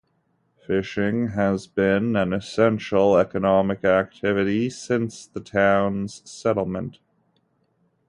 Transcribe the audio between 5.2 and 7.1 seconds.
the town's settlement.